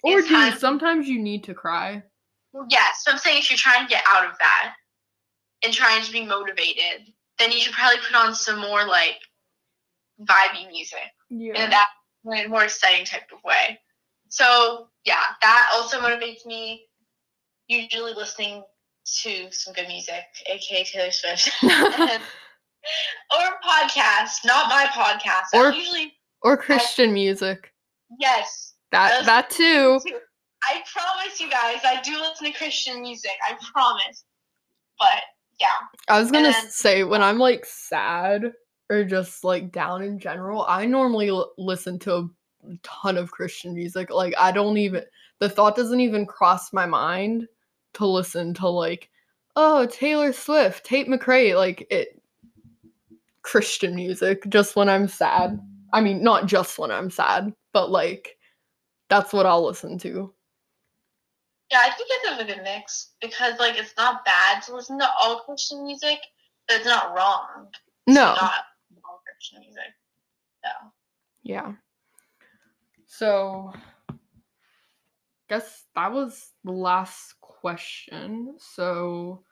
[0.02, 2.02] Or It's do time- sometimes you need to cry.
[2.52, 4.74] Well, yes, so I'm saying if you're trying to get out of that
[5.62, 9.20] and trying to be motivated, then you should probably put on some more like
[10.20, 11.62] vibey music Yeah.
[11.64, 11.88] in that
[12.24, 13.80] in a more exciting type of way.
[14.28, 16.86] So yeah, that also motivates me.
[17.68, 18.64] Usually listening
[19.22, 22.22] to some good music, aka Taylor Swift, and-
[23.32, 25.54] or podcast, not my podcast.
[25.54, 27.72] Or- I usually or Christian music.
[28.20, 28.74] yes.
[28.92, 30.00] That that too.
[30.62, 33.32] I promise you guys, I do listen to Christian music.
[33.48, 34.24] I promise.
[34.98, 35.22] But
[35.60, 35.66] yeah,
[36.08, 38.52] I was gonna then- say when I'm like sad
[38.90, 42.28] or just like down in general, I normally l- listen to a
[42.82, 44.10] ton of Christian music.
[44.10, 45.02] Like I don't even
[45.40, 47.46] the thought doesn't even cross my mind
[47.94, 49.10] to listen to like
[49.56, 52.20] oh Taylor Swift, Tate McRae, like it
[53.42, 55.60] Christian music just when I'm sad.
[55.92, 58.36] I mean, not just when I'm sad, but like
[59.08, 60.32] that's what I'll listen to.
[61.70, 65.08] yeah, I think it's a good mix because like it's not bad to listen to
[65.20, 66.18] all Christian music,
[66.66, 67.68] but it's not wrong.
[68.06, 68.34] to No.
[68.34, 68.64] not
[69.04, 69.94] all Christian music.
[70.62, 70.70] So
[71.42, 71.72] Yeah.
[73.06, 73.72] So,
[75.48, 78.56] guess that was the last question.
[78.58, 79.44] So,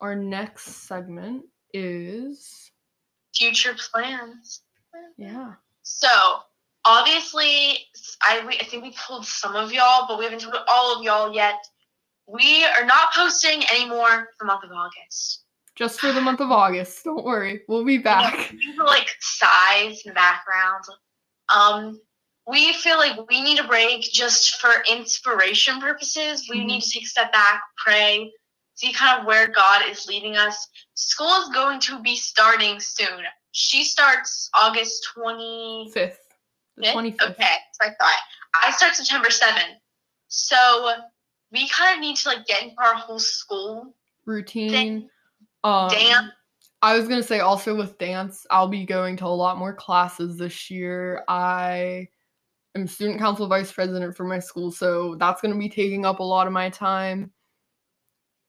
[0.00, 2.70] our next segment is
[3.34, 4.62] future plans.
[5.16, 5.54] yeah.
[5.82, 6.08] So
[6.84, 7.78] obviously,
[8.22, 11.04] I, we, I think we told some of y'all, but we haven't told all of
[11.04, 11.56] y'all yet.
[12.26, 15.44] We are not posting anymore for the month of August.
[15.76, 17.04] Just for the month of August.
[17.04, 17.62] Don't worry.
[17.68, 18.52] We'll be back.
[18.76, 20.84] Like sighs in the background.
[21.54, 22.00] Um,
[22.48, 26.48] we feel like we need a break just for inspiration purposes.
[26.48, 26.64] We Mhm.
[26.64, 28.32] need to take a step back, pray,
[28.74, 30.66] see kind of where God is leading us.
[30.94, 33.26] School is going to be starting soon.
[33.52, 35.90] She starts August 20.
[35.92, 36.16] 5th.
[36.76, 36.94] The Fifth?
[36.94, 37.30] 25th.
[37.32, 38.18] Okay, so I thought.
[38.62, 39.76] I start September 7th.
[40.28, 40.92] So
[41.52, 43.94] we kind of need to like get into our whole school
[44.24, 45.10] Routine.
[45.64, 46.32] Um, dance.
[46.80, 50.36] I was gonna say also with dance, I'll be going to a lot more classes
[50.38, 51.24] this year.
[51.28, 52.08] I
[52.74, 56.24] am student council vice president for my school, so that's gonna be taking up a
[56.24, 57.32] lot of my time.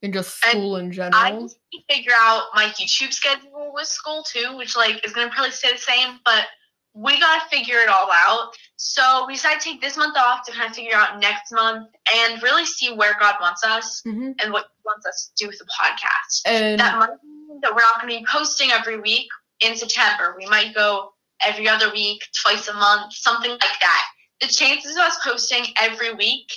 [0.01, 1.21] And just And school in general.
[1.21, 5.31] I need to figure out my YouTube schedule with school too, which like is gonna
[5.31, 6.45] probably stay the same, but
[6.93, 8.51] we gotta figure it all out.
[8.77, 11.89] So we decided to take this month off to kind of figure out next month
[12.15, 15.47] and really see where God wants us hmm and what He wants us to do
[15.49, 16.41] with the podcast.
[16.45, 19.27] And that might mean that we're not going to be posting every week.
[19.61, 20.35] in September.
[20.37, 24.05] We might go every other week, twice a month, something like that.
[24.41, 26.51] The chances of us posting every week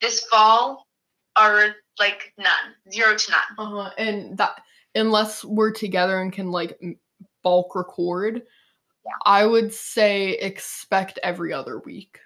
[0.00, 0.86] this fall
[1.36, 3.40] are like none, zero to none.
[3.58, 3.90] Uh-huh.
[3.98, 4.60] And that
[4.94, 6.78] unless we're together and can like
[7.42, 8.42] bulk record,
[9.04, 9.12] Yeah.
[9.26, 12.18] I would say expect every other week.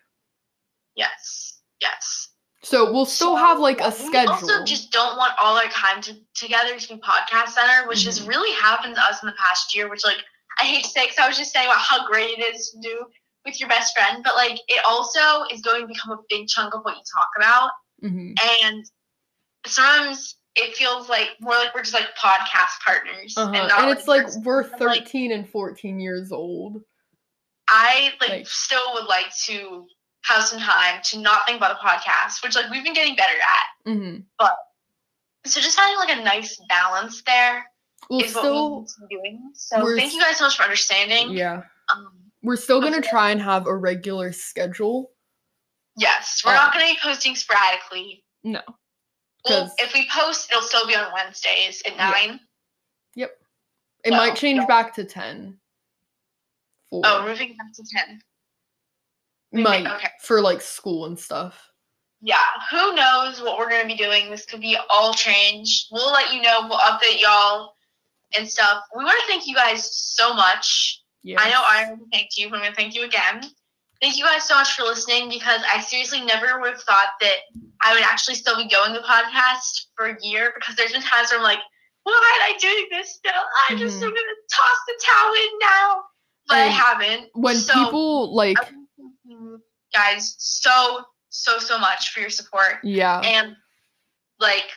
[0.95, 2.29] Yes, yes.
[2.63, 4.37] So we'll still have like a schedule.
[4.47, 8.05] We also just don't want all our time to, together to be podcast center, which
[8.05, 8.29] has Mhm.
[8.29, 9.89] really happened to us in the past year.
[9.89, 10.25] Which like
[10.63, 12.81] I hate to say, because I was just saying about how great it is to
[12.81, 13.07] do
[13.45, 16.75] with your best friend, but like it also is going to become a big chunk
[16.75, 17.71] of what you talk about,
[18.03, 18.35] Mhm.
[18.65, 18.85] and
[19.67, 23.53] sometimes it feels like more like we're just like podcast partners, Uh-huh.
[23.55, 24.39] and not And it's like friends.
[24.45, 26.83] we're But, like, 13 and 14 years old.
[27.69, 29.87] I like, Like- still would like to
[30.27, 33.35] have some time to not think about the podcast, which like we've been getting better
[33.41, 33.93] at.
[33.93, 34.19] hmm
[35.45, 37.67] So just having like a nice balance there
[38.11, 39.51] We'll is what still, we need to doing.
[39.55, 41.31] So thank you guys so much for understanding.
[41.37, 43.09] yeah, Um, we're still gonna Okay.
[43.11, 45.13] try and have a regular schedule.
[45.97, 48.25] yes, we're Um, not going to be posting sporadically.
[48.45, 48.63] No,
[49.45, 52.11] Well, if we post, it'll still be on Wednesdays at Yeah.
[52.11, 52.41] nine.
[54.05, 54.67] it No, might change no.
[54.67, 55.61] back to 10.
[56.91, 58.21] For, Oh, moving back to ten.
[59.53, 60.11] we might okay.
[60.23, 61.71] for like school and stuff.
[62.21, 64.29] Yeah, who knows what we're going to be doing?
[64.29, 65.87] This could be all change.
[65.93, 66.67] We'll let you know.
[66.69, 67.77] We'll update y'all
[68.37, 68.83] and stuff.
[68.97, 71.41] We want to thank you guys so much Yeah.
[71.41, 73.43] I know I already thanked you, but I'm gonna thank you again.
[74.01, 77.37] Thank you guys so much for listening because I seriously never would have thought that
[77.81, 81.31] I would actually still be going the podcast for a year because there's been times
[81.31, 81.61] where I'm like,
[82.03, 83.33] why am I doing this still?
[83.71, 84.03] I just Mhm.
[84.03, 86.03] am gonna toss the towel in now.
[86.49, 87.31] But I haven't.
[87.35, 89.63] when So, people like I wanna thank you
[89.95, 92.81] guys so, so, so much for your support.
[92.83, 93.21] yeah.
[93.21, 93.55] And
[94.41, 94.69] like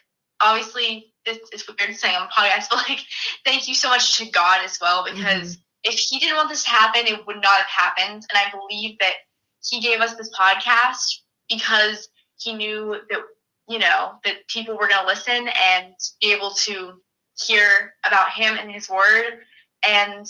[0.41, 2.99] obviously this is weird saying on podcast, but like
[3.45, 5.17] thank you so much to God as well mm-hmm.
[5.17, 8.25] because if he didn't want this to happen, it would not have happened.
[8.29, 9.13] And I believe that
[9.63, 11.19] he gave us this podcast
[11.49, 13.19] because he knew that
[13.67, 16.93] you know that people were gonna listen and be able to
[17.37, 19.39] hear about him and his word.
[19.87, 20.25] And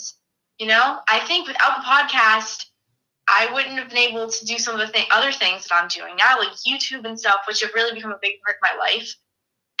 [0.58, 2.66] you know, I think without the podcast,
[3.28, 5.88] I wouldn't have been able to do some of the th- other things that I'm
[5.88, 8.78] doing now, like YouTube and stuff, which have really become a big part of my
[8.78, 9.14] life.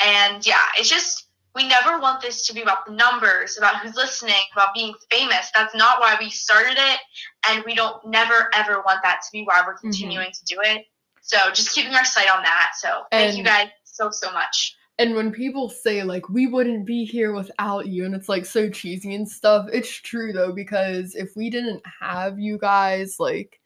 [0.04, 3.96] And yeah, it's just, we never want this to be about the numbers, about who's
[3.96, 5.50] listening, about being famous.
[5.54, 7.00] That's not why we started it.
[7.48, 9.88] And we don't never, ever want that to be why we're mm-hmm.
[9.88, 10.86] continuing to do it.
[11.22, 12.72] So just keeping our sight on that.
[12.78, 14.76] So thank you guys so, so much.
[14.98, 18.70] And when people say like we wouldn't be here without you and it's like so
[18.70, 23.60] cheesy and stuff, it's true though because if we didn't have you guys like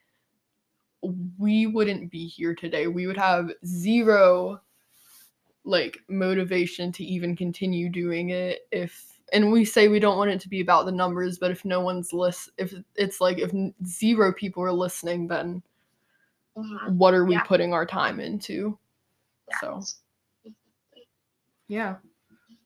[1.39, 2.87] we wouldn't be here today.
[2.87, 4.61] We would have zero
[5.65, 10.41] like motivation to even continue doing it if and we say we don't want it
[10.41, 13.53] to be about the numbers, but if no one's list if it's like if
[13.87, 15.63] zero people are listening then
[16.57, 16.95] Mhm.
[16.97, 17.45] what are we Yeah.
[17.45, 18.77] putting our time into?
[19.49, 19.61] Yeah.
[19.61, 19.83] So,
[21.69, 21.97] yeah.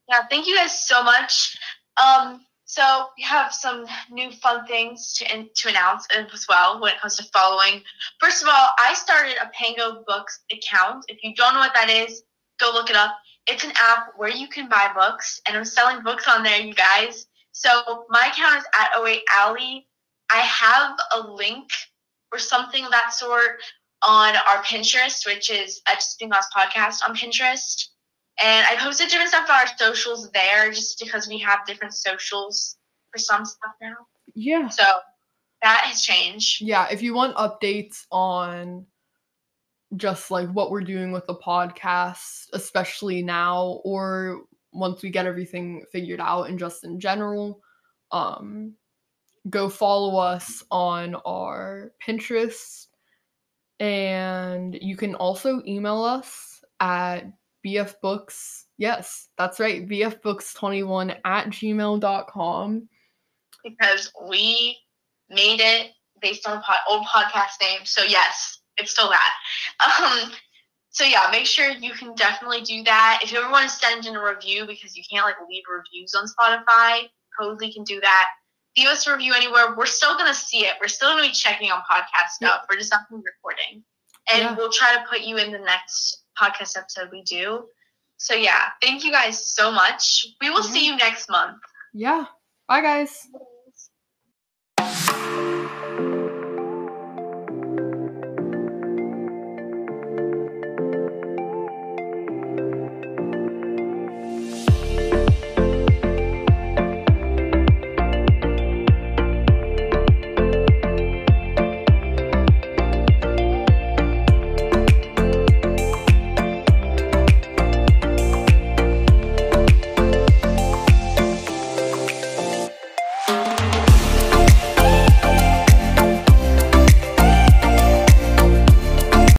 [0.09, 1.59] yeah thank you guys so much
[2.03, 6.93] um so we have some new fun things to in, to announce as well when
[6.93, 7.83] it comes to following
[8.19, 11.91] first of all i started a pango books account if you don't know what that
[11.91, 12.23] is
[12.59, 16.03] go look it up it's an app where you can buy books and i'm selling
[16.03, 19.87] books on there you guys so my account is at 08 alley
[20.31, 21.69] i have a link
[22.33, 23.61] or something of that sort
[24.03, 27.89] on our pinterest which is at just being lost podcast on pinterest
[28.41, 32.77] and I posted different stuff on our socials there just because we have different socials
[33.13, 33.95] for some stuff now.
[34.35, 34.69] Yeah.
[34.69, 34.85] So
[35.63, 36.61] that has changed.
[36.61, 38.87] Yeah, if you want updates on
[39.97, 44.43] just like what we're doing with the podcast, especially now, or
[44.73, 47.61] once we get everything figured out and just in general,
[48.11, 48.75] um,
[49.51, 52.87] go follow us on our Pinterest.
[53.81, 57.25] And you can also email us at
[57.65, 58.65] bfbooks.
[58.79, 62.89] Yes, that's right, bfbooks21 at gmail.com.
[63.63, 64.79] because we
[65.29, 67.81] made it based on old podcast name.
[67.85, 69.31] So yes, it's still that.
[69.85, 70.31] Um,
[70.91, 73.21] so yeah, make sure you can definitely do that.
[73.23, 76.15] If you ever want to send in a review because you can't like leave reviews
[76.15, 77.09] on Spotify,
[77.41, 78.27] totally can do that.
[78.77, 79.75] Leave us a review anywhere.
[79.77, 80.75] We're still gonna see it.
[80.81, 82.67] We're still gonna be checking on podcast stuff.
[82.71, 83.85] We're just not gonna be recording,
[84.33, 84.55] and Yeah.
[84.57, 87.69] we'll try to put you in the next podcast episode we do.
[88.17, 90.27] So yeah, thank you guys so much.
[90.41, 91.59] We will see you next month.
[91.93, 92.27] Yeah.
[92.67, 93.29] Bye, guys.